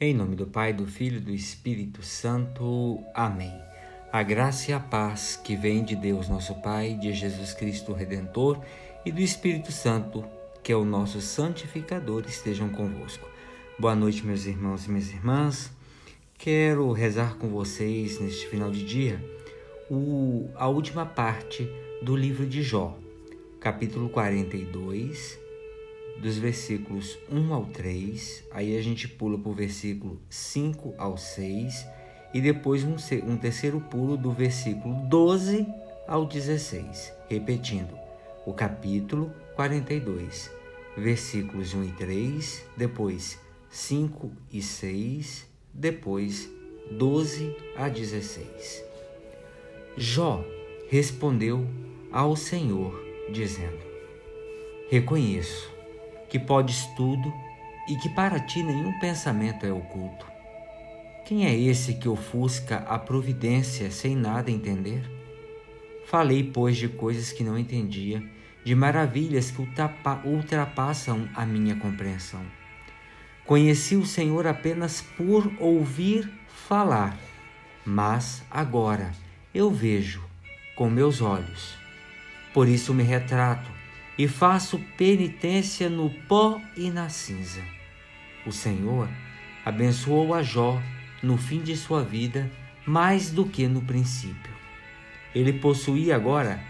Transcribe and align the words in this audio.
Em 0.00 0.14
nome 0.14 0.36
do 0.36 0.46
Pai, 0.46 0.72
do 0.72 0.86
Filho 0.86 1.16
e 1.16 1.20
do 1.20 1.32
Espírito 1.32 2.00
Santo. 2.04 3.02
Amém. 3.12 3.52
A 4.12 4.22
graça 4.22 4.70
e 4.70 4.74
a 4.74 4.78
paz 4.78 5.36
que 5.42 5.56
vem 5.56 5.82
de 5.82 5.96
Deus, 5.96 6.28
nosso 6.28 6.54
Pai, 6.62 6.94
de 6.94 7.12
Jesus 7.12 7.52
Cristo 7.52 7.92
Redentor 7.92 8.62
e 9.04 9.10
do 9.10 9.20
Espírito 9.20 9.72
Santo, 9.72 10.24
que 10.62 10.70
é 10.70 10.76
o 10.76 10.84
nosso 10.84 11.20
santificador, 11.20 12.24
estejam 12.28 12.68
convosco. 12.68 13.28
Boa 13.76 13.96
noite, 13.96 14.24
meus 14.24 14.46
irmãos 14.46 14.86
e 14.86 14.90
minhas 14.90 15.10
irmãs. 15.10 15.72
Quero 16.38 16.92
rezar 16.92 17.34
com 17.34 17.48
vocês 17.48 18.20
neste 18.20 18.46
final 18.46 18.70
de 18.70 18.84
dia 18.84 19.37
o, 19.90 20.50
a 20.54 20.68
última 20.68 21.06
parte 21.06 21.68
do 22.02 22.14
livro 22.14 22.46
de 22.46 22.62
Jó, 22.62 22.96
capítulo 23.60 24.08
42 24.08 25.38
dos 26.20 26.36
versículos 26.36 27.18
1 27.30 27.54
ao 27.54 27.66
3, 27.66 28.44
aí 28.50 28.76
a 28.76 28.82
gente 28.82 29.06
pula 29.06 29.38
para 29.38 29.50
o 29.50 29.54
versículo 29.54 30.20
5 30.28 30.94
ao 30.98 31.16
6 31.16 31.86
e 32.34 32.40
depois 32.40 32.84
um, 32.84 32.96
um 33.24 33.36
terceiro 33.36 33.80
pulo 33.80 34.16
do 34.16 34.32
versículo 34.32 34.94
12 35.08 35.66
ao 36.06 36.26
16, 36.26 37.12
repetindo 37.28 37.96
o 38.44 38.52
capítulo 38.52 39.32
42, 39.54 40.50
versículos 40.96 41.72
1 41.72 41.84
e 41.84 41.92
3, 41.92 42.64
depois 42.76 43.38
5 43.70 44.32
e 44.52 44.60
6, 44.60 45.46
depois 45.72 46.50
12 46.90 47.56
a 47.76 47.88
16. 47.88 48.87
Jó 50.00 50.44
respondeu 50.88 51.66
ao 52.12 52.36
Senhor, 52.36 53.04
dizendo: 53.32 53.80
Reconheço 54.88 55.68
que 56.28 56.38
podes 56.38 56.86
tudo 56.96 57.34
e 57.88 57.96
que 57.96 58.08
para 58.10 58.38
ti 58.38 58.62
nenhum 58.62 58.96
pensamento 59.00 59.66
é 59.66 59.72
oculto. 59.72 60.24
Quem 61.26 61.46
é 61.46 61.58
esse 61.58 61.94
que 61.94 62.08
ofusca 62.08 62.76
a 62.88 62.96
providência 62.96 63.90
sem 63.90 64.14
nada 64.14 64.52
entender? 64.52 65.02
Falei, 66.06 66.44
pois, 66.44 66.76
de 66.76 66.88
coisas 66.88 67.32
que 67.32 67.42
não 67.42 67.58
entendia, 67.58 68.22
de 68.64 68.76
maravilhas 68.76 69.50
que 69.50 69.66
ultrapassam 70.24 71.28
a 71.34 71.44
minha 71.44 71.74
compreensão. 71.74 72.46
Conheci 73.44 73.96
o 73.96 74.06
Senhor 74.06 74.46
apenas 74.46 75.02
por 75.02 75.52
ouvir 75.58 76.30
falar, 76.46 77.18
mas 77.84 78.44
agora 78.48 79.10
eu 79.54 79.70
vejo 79.70 80.22
com 80.76 80.90
meus 80.90 81.20
olhos. 81.20 81.76
Por 82.52 82.68
isso 82.68 82.92
me 82.92 83.02
retrato 83.02 83.70
e 84.16 84.26
faço 84.26 84.78
penitência 84.96 85.88
no 85.88 86.10
pó 86.10 86.60
e 86.76 86.90
na 86.90 87.08
cinza. 87.08 87.62
O 88.46 88.52
Senhor 88.52 89.08
abençoou 89.64 90.34
a 90.34 90.42
Jó 90.42 90.80
no 91.22 91.36
fim 91.36 91.62
de 91.62 91.76
sua 91.76 92.02
vida 92.02 92.50
mais 92.86 93.30
do 93.30 93.44
que 93.44 93.68
no 93.68 93.82
princípio. 93.82 94.52
Ele 95.34 95.52
possuía 95.52 96.16
agora 96.16 96.60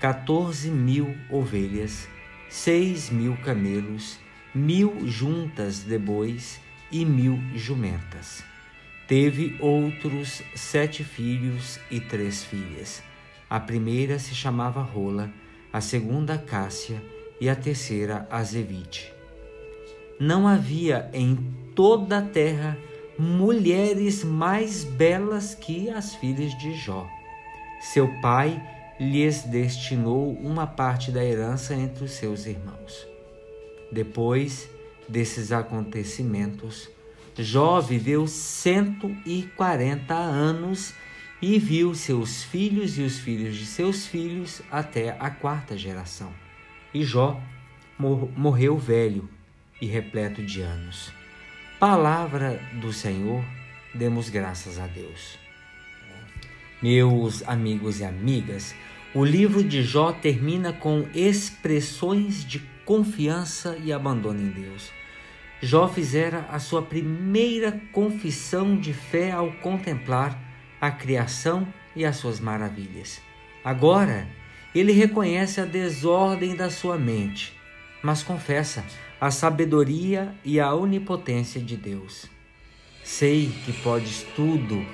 14 0.00 0.70
mil 0.70 1.16
ovelhas, 1.30 2.08
seis 2.48 3.10
mil 3.10 3.36
camelos, 3.38 4.18
mil 4.54 5.06
juntas 5.06 5.80
de 5.80 5.98
bois 5.98 6.60
e 6.90 7.04
mil 7.04 7.40
jumentas. 7.54 8.44
Teve 9.08 9.56
outros 9.60 10.42
sete 10.56 11.04
filhos 11.04 11.78
e 11.88 12.00
três 12.00 12.42
filhas. 12.42 13.04
A 13.48 13.60
primeira 13.60 14.18
se 14.18 14.34
chamava 14.34 14.82
Rola, 14.82 15.30
a 15.72 15.80
segunda 15.80 16.36
Cássia 16.36 17.00
e 17.40 17.48
a 17.48 17.54
terceira 17.54 18.26
Azevite. 18.28 19.14
Não 20.18 20.48
havia 20.48 21.08
em 21.12 21.36
toda 21.76 22.18
a 22.18 22.22
terra 22.22 22.76
mulheres 23.16 24.24
mais 24.24 24.82
belas 24.82 25.54
que 25.54 25.88
as 25.88 26.16
filhas 26.16 26.58
de 26.58 26.74
Jó. 26.74 27.06
Seu 27.80 28.08
pai 28.20 28.60
lhes 28.98 29.42
destinou 29.44 30.32
uma 30.32 30.66
parte 30.66 31.12
da 31.12 31.24
herança 31.24 31.74
entre 31.74 32.04
os 32.04 32.10
seus 32.10 32.44
irmãos. 32.46 33.06
Depois 33.92 34.68
desses 35.08 35.52
acontecimentos, 35.52 36.90
Jó 37.38 37.80
viveu 37.80 38.26
cento 38.26 39.14
e 39.26 39.42
quarenta 39.56 40.14
anos 40.14 40.94
e 41.40 41.58
viu 41.58 41.94
seus 41.94 42.42
filhos 42.42 42.96
e 42.98 43.02
os 43.02 43.18
filhos 43.18 43.56
de 43.56 43.66
seus 43.66 44.06
filhos 44.06 44.62
até 44.70 45.16
a 45.20 45.28
quarta 45.28 45.76
geração. 45.76 46.32
E 46.94 47.04
Jó 47.04 47.40
morreu 47.98 48.78
velho 48.78 49.28
e 49.80 49.86
repleto 49.86 50.42
de 50.42 50.62
anos. 50.62 51.12
Palavra 51.78 52.58
do 52.80 52.90
Senhor, 52.92 53.44
demos 53.94 54.30
graças 54.30 54.78
a 54.78 54.86
Deus. 54.86 55.38
Meus 56.82 57.46
amigos 57.46 58.00
e 58.00 58.04
amigas, 58.04 58.74
o 59.14 59.24
livro 59.24 59.62
de 59.62 59.82
Jó 59.82 60.12
termina 60.12 60.72
com 60.72 61.06
expressões 61.14 62.44
de 62.44 62.60
confiança 62.84 63.76
e 63.82 63.92
abandono 63.92 64.40
em 64.40 64.48
Deus. 64.50 64.90
Jó 65.60 65.88
fizera 65.88 66.46
a 66.50 66.58
sua 66.58 66.82
primeira 66.82 67.80
confissão 67.92 68.76
de 68.76 68.92
fé 68.92 69.30
ao 69.30 69.50
contemplar 69.52 70.38
a 70.80 70.90
criação 70.90 71.66
e 71.94 72.04
as 72.04 72.16
suas 72.16 72.38
maravilhas. 72.38 73.20
Agora, 73.64 74.28
ele 74.74 74.92
reconhece 74.92 75.60
a 75.60 75.64
desordem 75.64 76.54
da 76.54 76.68
sua 76.68 76.98
mente, 76.98 77.54
mas 78.02 78.22
confessa 78.22 78.84
a 79.18 79.30
sabedoria 79.30 80.34
e 80.44 80.60
a 80.60 80.74
onipotência 80.74 81.60
de 81.60 81.76
Deus. 81.76 82.26
Sei 83.02 83.50
que 83.64 83.72
podes 83.72 84.26
tudo 84.36 84.84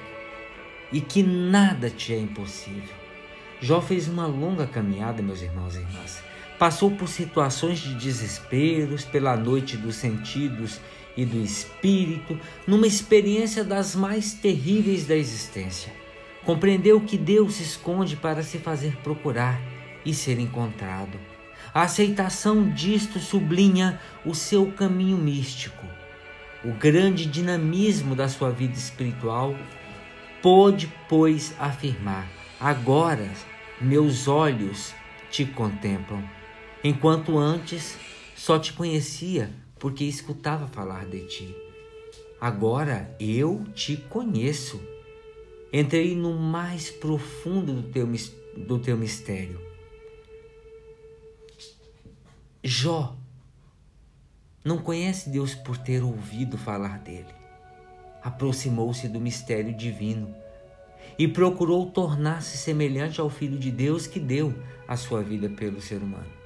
e 0.92 1.00
que 1.00 1.22
nada 1.22 1.90
te 1.90 2.14
é 2.14 2.18
impossível. 2.18 2.94
Jó 3.60 3.80
fez 3.80 4.06
uma 4.06 4.26
longa 4.26 4.66
caminhada, 4.66 5.22
meus 5.22 5.42
irmãos 5.42 5.74
e 5.74 5.80
irmãs. 5.80 6.31
Passou 6.62 6.92
por 6.92 7.08
situações 7.08 7.80
de 7.80 7.92
desesperos, 7.92 9.04
pela 9.04 9.36
noite 9.36 9.76
dos 9.76 9.96
sentidos 9.96 10.80
e 11.16 11.24
do 11.24 11.42
espírito, 11.42 12.38
numa 12.68 12.86
experiência 12.86 13.64
das 13.64 13.96
mais 13.96 14.32
terríveis 14.32 15.04
da 15.04 15.16
existência. 15.16 15.92
Compreendeu 16.44 17.00
que 17.00 17.18
Deus 17.18 17.54
se 17.54 17.64
esconde 17.64 18.14
para 18.14 18.44
se 18.44 18.58
fazer 18.58 18.96
procurar 18.98 19.60
e 20.06 20.14
ser 20.14 20.38
encontrado. 20.38 21.18
A 21.74 21.82
aceitação 21.82 22.70
disto 22.70 23.18
sublinha 23.18 24.00
o 24.24 24.32
seu 24.32 24.70
caminho 24.70 25.18
místico. 25.18 25.84
O 26.64 26.70
grande 26.70 27.26
dinamismo 27.26 28.14
da 28.14 28.28
sua 28.28 28.52
vida 28.52 28.74
espiritual 28.74 29.56
pôde, 30.40 30.88
pois, 31.08 31.56
afirmar: 31.58 32.28
Agora 32.60 33.28
meus 33.80 34.28
olhos 34.28 34.94
te 35.28 35.44
contemplam, 35.44 36.22
enquanto 36.82 37.38
antes 37.38 37.96
só 38.36 38.58
te 38.58 38.72
conhecia 38.72 39.52
porque 39.78 40.04
escutava 40.04 40.66
falar 40.66 41.06
de 41.06 41.26
ti. 41.26 41.56
Agora 42.40 43.14
eu 43.20 43.64
te 43.74 43.96
conheço. 43.96 44.80
Entrei 45.72 46.14
no 46.14 46.34
mais 46.34 46.90
profundo 46.90 47.72
do 47.72 47.82
teu, 47.84 48.08
do 48.56 48.78
teu 48.78 48.96
mistério. 48.96 49.60
Jó 52.62 53.16
não 54.64 54.78
conhece 54.78 55.30
Deus 55.30 55.54
por 55.54 55.78
ter 55.78 56.02
ouvido 56.02 56.56
falar 56.56 56.98
dele. 56.98 57.32
Aproximou-se 58.22 59.08
do 59.08 59.20
mistério 59.20 59.74
divino 59.76 60.34
e 61.18 61.26
procurou 61.26 61.90
tornar-se 61.90 62.56
semelhante 62.56 63.20
ao 63.20 63.28
Filho 63.28 63.58
de 63.58 63.70
Deus 63.70 64.06
que 64.06 64.20
deu 64.20 64.54
a 64.86 64.96
sua 64.96 65.22
vida 65.22 65.48
pelo 65.48 65.80
ser 65.80 66.02
humano. 66.02 66.41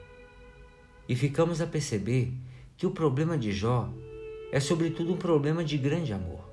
E 1.08 1.14
ficamos 1.14 1.60
a 1.60 1.66
perceber 1.66 2.32
que 2.76 2.86
o 2.86 2.90
problema 2.90 3.38
de 3.38 3.52
Jó 3.52 3.88
é, 4.50 4.60
sobretudo, 4.60 5.12
um 5.12 5.16
problema 5.16 5.64
de 5.64 5.76
grande 5.76 6.12
amor. 6.12 6.44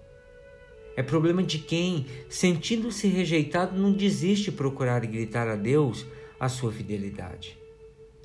É 0.95 1.01
problema 1.01 1.41
de 1.41 1.59
quem, 1.59 2.05
sentindo-se 2.29 3.07
rejeitado, 3.07 3.79
não 3.79 3.91
desiste 3.91 4.51
de 4.51 4.57
procurar 4.57 5.03
e 5.03 5.07
gritar 5.07 5.47
a 5.47 5.55
Deus 5.55 6.05
a 6.39 6.49
sua 6.49 6.71
fidelidade. 6.71 7.57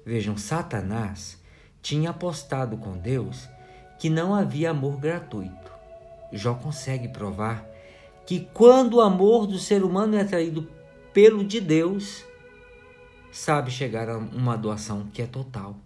Vejam, 0.05 0.37
Satanás 0.37 1.39
tinha 1.83 2.11
apostado 2.11 2.77
com 2.77 2.99
Deus 2.99 3.49
que 3.99 4.11
não 4.11 4.35
havia 4.35 4.71
amor 4.71 4.99
gratuito. 4.99 5.73
Jó 6.33 6.55
consegue 6.55 7.09
provar 7.09 7.67
que 8.27 8.49
quando 8.53 8.95
o 8.95 9.01
amor 9.01 9.47
do 9.47 9.59
ser 9.59 9.83
humano 9.83 10.17
é 10.17 10.21
atraído 10.21 10.69
pelo 11.13 11.43
de 11.43 11.61
Deus, 11.61 12.25
sabe 13.33 13.71
chegar 13.71 14.09
a 14.09 14.19
uma 14.19 14.57
doação 14.57 15.07
que 15.13 15.23
é 15.23 15.27
total. 15.27 15.77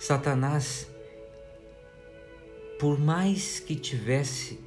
Satanás, 0.00 0.88
por 2.78 2.98
mais 2.98 3.60
que 3.60 3.76
tivesse 3.76 4.58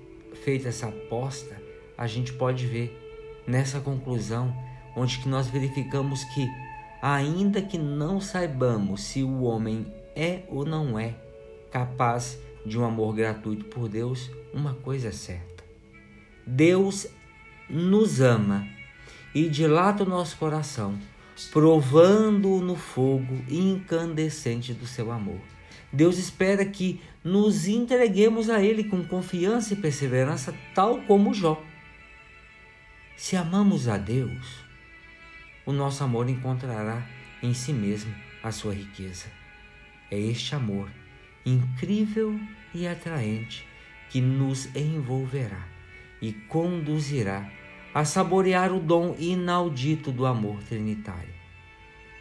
feito 0.43 0.67
essa 0.67 0.89
aposta, 0.89 1.59
a 1.97 2.05
gente 2.05 2.31
pode 2.33 2.67
ver 2.67 3.43
nessa 3.47 3.79
conclusão, 3.79 4.55
onde 4.95 5.17
que 5.17 5.27
nós 5.27 5.47
verificamos 5.47 6.23
que, 6.25 6.47
ainda 7.01 7.63
que 7.63 7.79
não 7.79 8.21
saibamos 8.21 9.01
se 9.01 9.23
o 9.23 9.41
homem 9.41 9.91
é 10.15 10.43
ou 10.49 10.67
não 10.67 10.99
é 10.99 11.15
capaz 11.71 12.37
de 12.63 12.77
um 12.77 12.85
amor 12.85 13.15
gratuito 13.15 13.65
por 13.65 13.89
Deus, 13.89 14.29
uma 14.53 14.75
coisa 14.75 15.07
é 15.07 15.11
certa: 15.11 15.63
Deus 16.45 17.07
nos 17.67 18.21
ama 18.21 18.67
e 19.33 19.49
dilata 19.49 20.03
o 20.03 20.07
nosso 20.07 20.37
coração, 20.37 20.95
provando-o 21.51 22.61
no 22.61 22.75
fogo 22.75 23.43
incandescente 23.49 24.73
do 24.73 24.85
seu 24.85 25.11
amor. 25.11 25.39
Deus 25.91 26.17
espera 26.17 26.65
que 26.65 27.01
nos 27.23 27.67
entreguemos 27.67 28.49
a 28.49 28.61
Ele 28.61 28.83
com 28.83 29.03
confiança 29.03 29.73
e 29.73 29.77
perseverança, 29.77 30.53
tal 30.73 31.01
como 31.03 31.33
Jó. 31.33 31.63
Se 33.15 33.35
amamos 33.35 33.87
a 33.87 33.97
Deus, 33.97 34.63
o 35.65 35.71
nosso 35.71 36.03
amor 36.03 36.29
encontrará 36.29 37.07
em 37.41 37.53
si 37.53 37.71
mesmo 37.71 38.13
a 38.41 38.51
sua 38.51 38.73
riqueza. 38.73 39.27
É 40.09 40.19
este 40.19 40.55
amor 40.55 40.89
incrível 41.45 42.39
e 42.73 42.87
atraente 42.87 43.67
que 44.09 44.19
nos 44.21 44.75
envolverá 44.75 45.67
e 46.21 46.31
conduzirá 46.31 47.49
a 47.93 48.03
saborear 48.03 48.73
o 48.73 48.79
dom 48.79 49.15
inaudito 49.19 50.11
do 50.11 50.25
amor 50.25 50.63
trinitário. 50.63 51.33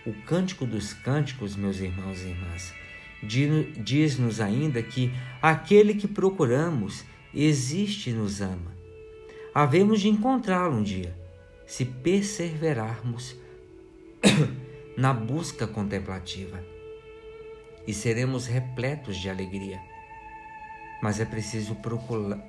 O 0.04 0.12
Cântico 0.12 0.66
dos 0.66 0.92
Cânticos, 0.92 1.56
meus 1.56 1.80
irmãos 1.80 2.20
e 2.22 2.28
irmãs, 2.28 2.74
diz-nos 3.22 4.40
ainda 4.40 4.82
que 4.82 5.12
aquele 5.40 5.94
que 5.94 6.08
procuramos 6.08 7.04
existe 7.32 8.10
e 8.10 8.12
nos 8.12 8.40
ama. 8.40 8.76
Havemos 9.54 10.00
de 10.00 10.08
encontrá-lo 10.08 10.76
um 10.76 10.82
dia, 10.82 11.16
se 11.66 11.84
perseverarmos 11.84 13.36
na 14.96 15.14
busca 15.14 15.66
contemplativa, 15.66 16.62
e 17.86 17.94
seremos 17.94 18.46
repletos 18.46 19.16
de 19.16 19.30
alegria. 19.30 19.80
Mas 21.02 21.18
é 21.18 21.24
preciso 21.24 21.76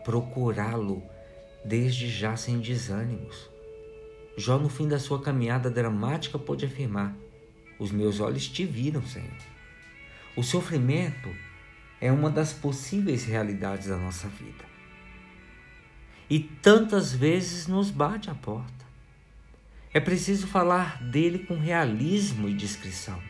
procurá-lo 0.03 1.03
desde 1.65 2.09
já 2.09 2.35
sem 2.35 2.59
desânimos. 2.59 3.49
Jó, 4.37 4.57
no 4.57 4.69
fim 4.69 4.87
da 4.87 4.99
sua 4.99 5.21
caminhada 5.21 5.69
dramática, 5.69 6.39
pôde 6.39 6.65
afirmar: 6.65 7.15
Os 7.79 7.91
meus 7.91 8.19
olhos 8.19 8.47
te 8.47 8.65
viram, 8.65 9.05
Senhor. 9.05 9.29
O 10.35 10.41
sofrimento 10.41 11.29
é 12.01 12.11
uma 12.11 12.29
das 12.29 12.51
possíveis 12.51 13.23
realidades 13.23 13.87
da 13.87 13.97
nossa 13.97 14.27
vida. 14.27 14.65
E 16.29 16.39
tantas 16.39 17.13
vezes 17.13 17.67
nos 17.67 17.91
bate 17.91 18.29
a 18.29 18.35
porta. 18.35 18.83
É 19.93 19.99
preciso 19.99 20.47
falar 20.47 21.03
dele 21.03 21.39
com 21.39 21.55
realismo 21.55 22.49
e 22.49 22.53
discrição. 22.53 23.21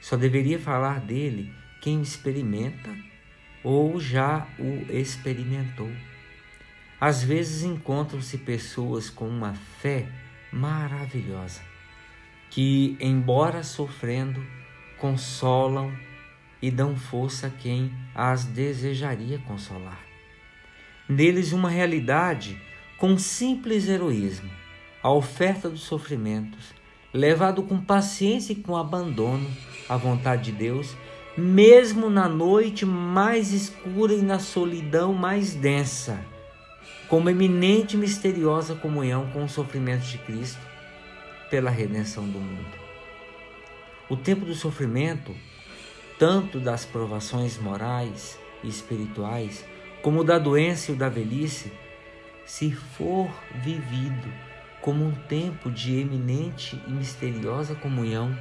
Só 0.00 0.16
deveria 0.16 0.58
falar 0.58 1.00
dele 1.00 1.52
quem 1.80 2.02
experimenta 2.02 2.94
ou 3.62 4.00
já 4.00 4.48
o 4.58 4.92
experimentou. 4.92 5.90
Às 7.00 7.22
vezes 7.22 7.62
encontram-se 7.62 8.38
pessoas 8.38 9.08
com 9.08 9.28
uma 9.28 9.54
fé 9.54 10.08
maravilhosa, 10.52 11.60
que, 12.50 12.96
embora 13.00 13.62
sofrendo, 13.62 14.44
consolam 14.98 15.92
e 16.60 16.72
dão 16.72 16.96
força 16.96 17.46
a 17.46 17.50
quem 17.50 17.92
as 18.12 18.44
desejaria 18.44 19.38
consolar. 19.46 20.00
Neles, 21.08 21.52
uma 21.52 21.70
realidade 21.70 22.60
com 22.98 23.16
simples 23.16 23.88
heroísmo, 23.88 24.50
a 25.00 25.12
oferta 25.12 25.70
dos 25.70 25.82
sofrimentos, 25.82 26.74
levado 27.14 27.62
com 27.62 27.80
paciência 27.80 28.52
e 28.52 28.56
com 28.56 28.76
abandono 28.76 29.48
à 29.88 29.96
vontade 29.96 30.50
de 30.50 30.52
Deus, 30.52 30.96
mesmo 31.36 32.10
na 32.10 32.28
noite 32.28 32.84
mais 32.84 33.52
escura 33.52 34.12
e 34.12 34.20
na 34.20 34.40
solidão 34.40 35.14
mais 35.14 35.54
densa 35.54 36.26
como 37.08 37.30
eminente 37.30 37.96
e 37.96 37.98
misteriosa 37.98 38.74
comunhão 38.74 39.30
com 39.30 39.42
os 39.42 39.52
sofrimentos 39.52 40.08
de 40.08 40.18
Cristo 40.18 40.60
pela 41.50 41.70
redenção 41.70 42.28
do 42.28 42.38
mundo. 42.38 42.78
O 44.10 44.16
tempo 44.16 44.44
do 44.44 44.54
sofrimento, 44.54 45.34
tanto 46.18 46.60
das 46.60 46.84
provações 46.84 47.58
morais 47.58 48.38
e 48.62 48.68
espirituais, 48.68 49.64
como 50.02 50.22
da 50.22 50.38
doença 50.38 50.92
e 50.92 50.94
da 50.94 51.08
velhice, 51.08 51.72
se 52.44 52.70
for 52.72 53.30
vivido 53.62 54.32
como 54.80 55.04
um 55.04 55.12
tempo 55.12 55.70
de 55.70 55.98
eminente 55.98 56.80
e 56.86 56.90
misteriosa 56.90 57.74
comunhão 57.74 58.36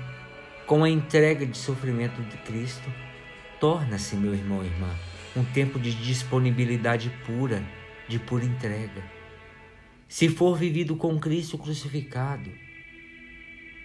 com 0.66 0.84
a 0.84 0.90
entrega 0.90 1.46
de 1.46 1.58
sofrimento 1.58 2.22
de 2.22 2.38
Cristo, 2.38 2.92
torna-se, 3.60 4.16
meu 4.16 4.34
irmão 4.34 4.62
e 4.62 4.68
irmã, 4.68 4.94
um 5.36 5.44
tempo 5.44 5.80
de 5.80 5.94
disponibilidade 5.94 7.10
pura 7.26 7.64
de 8.08 8.20
pura 8.20 8.46
entrega. 8.46 9.04
Se 10.08 10.30
for 10.30 10.58
vivido 10.58 10.96
com 10.96 11.20
Cristo 11.20 11.58
crucificado, 11.58 12.50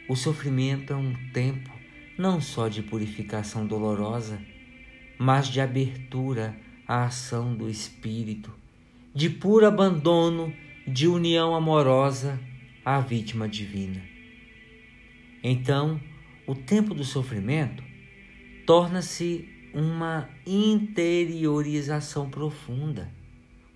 o 0.09 0.15
sofrimento 0.15 0.93
é 0.93 0.97
um 0.97 1.15
tempo 1.33 1.71
não 2.17 2.41
só 2.41 2.69
de 2.69 2.83
purificação 2.83 3.67
dolorosa, 3.67 4.41
mas 5.19 5.49
de 5.49 5.61
abertura 5.61 6.57
à 6.87 7.05
ação 7.05 7.57
do 7.57 7.69
Espírito, 7.69 8.53
de 9.15 9.29
puro 9.29 9.67
abandono, 9.67 10.53
de 10.87 11.09
união 11.09 11.55
amorosa 11.55 12.41
à 12.85 13.01
vítima 13.01 13.49
divina. 13.49 14.03
Então, 15.43 16.01
o 16.47 16.55
tempo 16.55 16.95
do 16.95 17.05
sofrimento 17.05 17.83
torna-se 18.67 19.49
uma 19.75 20.29
interiorização 20.47 22.29
profunda 22.29 23.22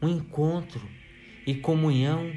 um 0.06 0.08
encontro 0.08 0.88
e 1.44 1.55
comunhão 1.56 2.32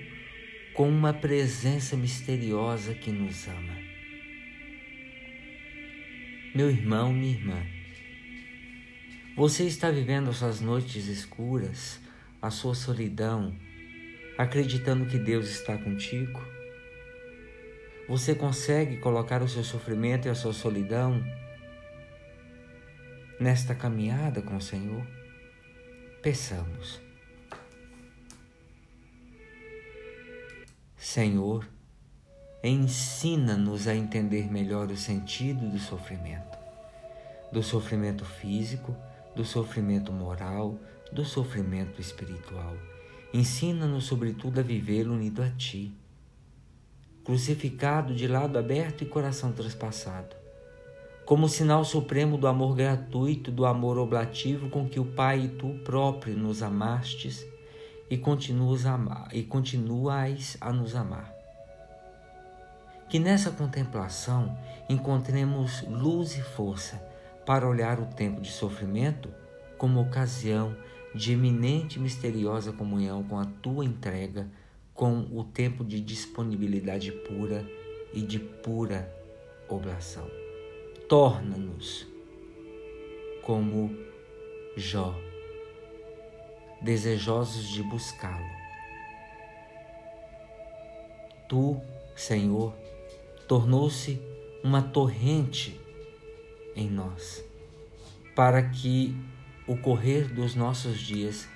com 0.73 0.89
uma 0.89 1.13
presença 1.13 1.95
misteriosa 1.95 2.95
que 2.95 3.11
nos 3.11 3.47
ama. 3.47 3.77
Meu 6.55 6.69
irmão, 6.69 7.13
minha 7.13 7.31
irmã, 7.31 7.63
você 9.37 9.65
está 9.65 9.91
vivendo 9.91 10.31
as 10.31 10.37
suas 10.37 10.59
noites 10.59 11.07
escuras, 11.07 12.01
a 12.41 12.49
sua 12.49 12.73
solidão, 12.73 13.55
acreditando 14.37 15.05
que 15.05 15.19
Deus 15.19 15.47
está 15.49 15.77
contigo? 15.77 16.41
Você 18.07 18.33
consegue 18.33 18.97
colocar 18.97 19.43
o 19.43 19.47
seu 19.47 19.63
sofrimento 19.63 20.27
e 20.27 20.31
a 20.31 20.35
sua 20.35 20.53
solidão 20.53 21.23
nesta 23.39 23.75
caminhada 23.75 24.41
com 24.41 24.57
o 24.57 24.61
Senhor? 24.61 25.05
Peçamos. 26.23 27.08
Senhor, 31.01 31.65
ensina-nos 32.61 33.87
a 33.87 33.95
entender 33.95 34.51
melhor 34.51 34.91
o 34.91 34.97
sentido 34.97 35.69
do 35.69 35.79
sofrimento, 35.79 36.57
do 37.53 37.63
sofrimento 37.63 38.25
físico, 38.25 38.93
do 39.33 39.45
sofrimento 39.45 40.11
moral, 40.11 40.77
do 41.09 41.23
sofrimento 41.23 42.01
espiritual. 42.01 42.75
Ensina-nos, 43.33 44.03
sobretudo, 44.03 44.59
a 44.59 44.61
viver 44.61 45.07
unido 45.07 45.41
a 45.41 45.49
Ti, 45.51 45.89
crucificado 47.23 48.13
de 48.13 48.27
lado 48.27 48.59
aberto 48.59 49.01
e 49.01 49.07
coração 49.07 49.53
traspassado, 49.53 50.35
como 51.25 51.47
sinal 51.47 51.85
supremo 51.85 52.37
do 52.37 52.45
amor 52.45 52.75
gratuito, 52.75 53.51
do 53.51 53.65
amor 53.65 53.97
oblativo 53.97 54.69
com 54.69 54.85
que 54.85 54.99
o 54.99 55.05
Pai 55.05 55.45
e 55.45 55.47
Tu 55.47 55.79
próprio 55.85 56.35
nos 56.35 56.61
amastes 56.61 57.47
e 58.09 58.17
continuas 58.17 58.85
a 58.85 58.93
amar, 58.93 59.27
e 59.31 59.43
continuais 59.43 60.57
a 60.59 60.73
nos 60.73 60.95
amar. 60.95 61.33
Que 63.07 63.19
nessa 63.19 63.51
contemplação 63.51 64.57
encontremos 64.87 65.83
luz 65.87 66.37
e 66.37 66.41
força 66.41 66.97
para 67.45 67.67
olhar 67.67 67.99
o 67.99 68.05
tempo 68.05 68.41
de 68.41 68.51
sofrimento 68.51 69.29
como 69.77 70.01
ocasião 70.01 70.75
de 71.13 71.33
eminente 71.33 71.97
e 71.97 72.01
misteriosa 72.01 72.71
comunhão 72.71 73.23
com 73.23 73.39
a 73.39 73.45
tua 73.45 73.83
entrega, 73.83 74.47
com 74.93 75.27
o 75.31 75.43
tempo 75.43 75.83
de 75.83 75.99
disponibilidade 75.99 77.11
pura 77.11 77.65
e 78.13 78.21
de 78.21 78.39
pura 78.39 79.11
oblação. 79.67 80.29
Torna-nos 81.07 82.07
como 83.43 83.95
Jó 84.75 85.15
desejosos 86.81 87.67
de 87.69 87.83
buscá-lo. 87.83 88.49
Tu, 91.47 91.79
Senhor, 92.15 92.75
tornou-se 93.47 94.21
uma 94.63 94.81
torrente 94.81 95.79
em 96.75 96.89
nós, 96.89 97.43
para 98.35 98.61
que 98.61 99.15
o 99.67 99.77
correr 99.77 100.27
dos 100.27 100.55
nossos 100.55 100.99
dias 100.99 101.47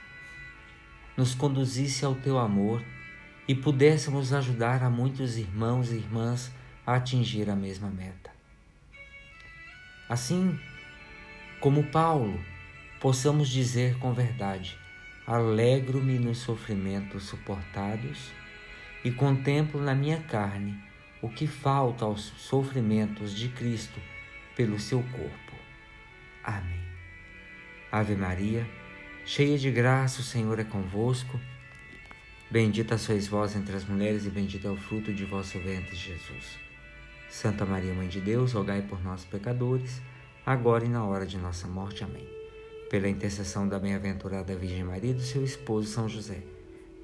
nos 1.16 1.36
conduzisse 1.36 2.04
ao 2.04 2.16
teu 2.16 2.38
amor 2.38 2.84
e 3.48 3.54
pudéssemos 3.54 4.34
ajudar 4.34 4.84
a 4.84 4.90
muitos 4.90 5.38
irmãos 5.38 5.92
e 5.92 5.96
irmãs 5.96 6.52
a 6.86 6.96
atingir 6.96 7.50
a 7.50 7.56
mesma 7.56 7.90
meta. 7.90 8.32
Assim 10.10 10.60
como 11.60 11.84
Paulo, 11.84 12.40
possamos 13.00 13.50
dizer 13.50 13.98
com 14.00 14.14
verdade: 14.14 14.78
alegro-me 15.26 16.20
nos 16.20 16.40
sofrimentos 16.40 17.24
suportados 17.24 18.32
e 19.04 19.12
contemplo 19.12 19.82
na 19.82 19.96
minha 19.96 20.22
carne 20.22 20.78
o 21.22 21.30
que 21.30 21.48
falta 21.48 22.04
aos 22.04 22.22
sofrimentos 22.38 23.34
de 23.34 23.48
Cristo 23.50 24.00
pelo 24.56 24.80
seu 24.80 25.02
corpo. 25.02 25.54
Amém. 26.44 26.84
Ave 27.92 28.16
Maria, 28.16 28.68
cheia 29.26 29.58
de 29.58 29.72
graça, 29.72 30.20
o 30.20 30.24
Senhor 30.24 30.60
é 30.60 30.64
convosco. 30.64 31.40
Bendita 32.52 32.98
sois 32.98 33.28
vós 33.28 33.56
entre 33.56 33.76
as 33.76 33.86
mulheres, 33.86 34.26
e 34.26 34.30
bendito 34.30 34.68
é 34.68 34.70
o 34.70 34.78
fruto 34.78 35.14
de 35.14 35.26
vosso 35.26 35.58
ventre, 35.60 35.96
Jesus. 35.96 36.60
Santa 37.30 37.66
Maria, 37.66 37.94
Mãe 37.94 38.08
de 38.08 38.20
Deus, 38.20 38.54
rogai 38.54 38.82
por 38.82 39.02
nós, 39.04 39.24
pecadores, 39.26 40.02
agora 40.46 40.86
e 40.86 40.90
na 40.90 41.04
hora 41.04 41.26
de 41.26 41.38
nossa 41.38 41.68
morte. 41.68 42.04
Amém. 42.04 42.43
Pela 42.94 43.10
intercessão 43.10 43.68
da 43.68 43.80
bem-aventurada 43.80 44.56
Virgem 44.56 44.84
Maria 44.84 45.10
e 45.10 45.14
do 45.16 45.22
seu 45.24 45.44
esposo 45.44 45.88
São 45.88 46.08
José, 46.08 46.44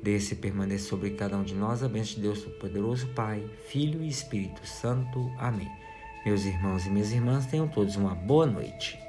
desce 0.03 0.35
e 0.35 0.37
permaneça 0.37 0.87
sobre 0.87 1.09
cada 1.09 1.35
um 1.35 1.41
de 1.41 1.55
nós 1.55 1.81
a 1.81 1.89
bênção 1.89 2.13
de 2.13 2.21
Deus 2.21 2.43
Todo-Poderoso, 2.43 3.07
Pai, 3.15 3.43
Filho 3.69 4.03
e 4.03 4.07
Espírito 4.07 4.63
Santo. 4.67 5.31
Amém. 5.39 5.67
Meus 6.23 6.45
irmãos 6.45 6.85
e 6.85 6.91
minhas 6.91 7.11
irmãs, 7.11 7.47
tenham 7.47 7.67
todos 7.67 7.95
uma 7.95 8.13
boa 8.13 8.45
noite. 8.45 8.99